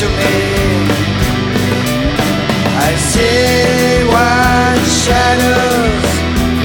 [0.00, 0.36] to me.
[2.88, 6.06] I see white shadows,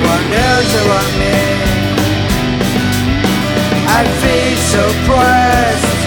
[0.03, 1.37] wanders around me.
[3.99, 6.01] I feel so pressed,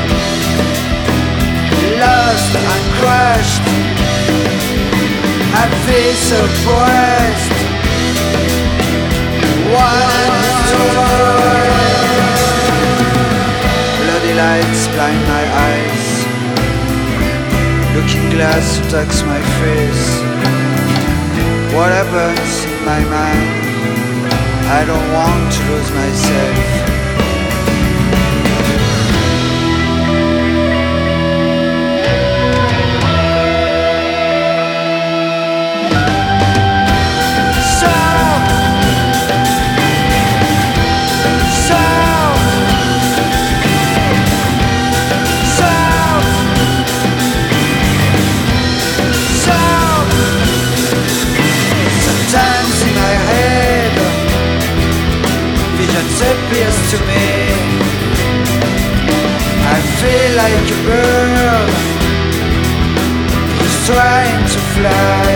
[2.02, 3.66] lost and crushed.
[5.62, 7.62] I feel so pressed.
[14.00, 16.21] Bloody lights blind my eyes.
[18.02, 20.06] Looking glass attacks my face.
[21.72, 23.48] What happens in my mind?
[24.66, 27.01] I don't want to lose myself.
[56.92, 57.26] To me.
[59.74, 61.70] I feel like a bird
[63.56, 65.30] Who's trying to fly.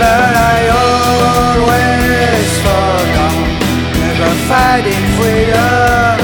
[0.00, 3.44] But I always fall down
[4.00, 6.16] Never fighting freedom.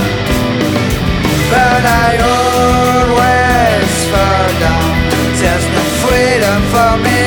[1.53, 4.93] But I always fall down
[5.41, 7.25] There's no freedom for me.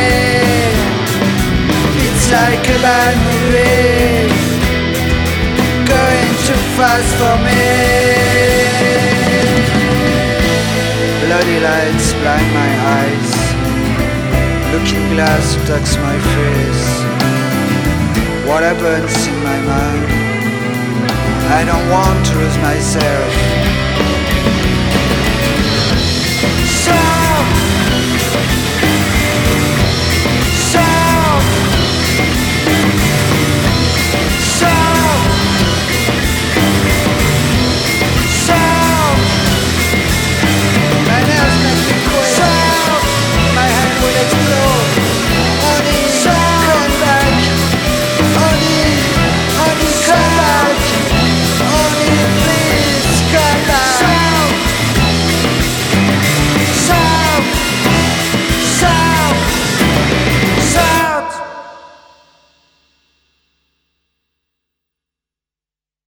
[2.06, 3.99] It's like a bad movie
[11.40, 13.32] Bloody lights blind my eyes.
[14.74, 16.86] Looking glass attacks my face.
[18.46, 20.04] What happens in my mind?
[21.48, 23.79] I don't want to lose myself.